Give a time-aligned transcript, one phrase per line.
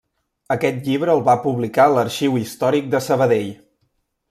[0.53, 3.55] Aquest llibre el va publicar l'Arxiu Històric de Sabadell.